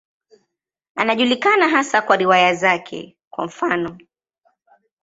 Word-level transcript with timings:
Anajulikana 0.95 1.67
hasa 1.69 2.01
kwa 2.01 2.17
riwaya 2.17 2.55
zake, 2.55 3.17
kwa 3.29 3.45
mfano. 3.45 3.97